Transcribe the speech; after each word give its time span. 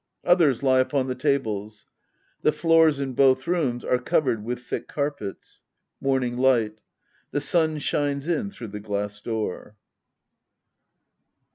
Others 0.25 0.63
lie 0.63 0.79
upon 0.79 1.05
the 1.05 1.13
tables. 1.13 1.85
The 2.41 2.51
floors 2.51 2.99
tn 2.99 3.15
both 3.15 3.45
rooms 3.45 3.85
are 3.85 3.99
covered 3.99 4.43
with 4.43 4.63
thick 4.63 4.87
carpels.— 4.87 5.61
Morning 6.01 6.37
light. 6.37 6.81
The 7.29 7.39
sun 7.39 7.77
shines 7.77 8.27
in 8.27 8.49
through 8.49 8.69
the 8.69 8.79
glass 8.79 9.21
door. 9.21 9.75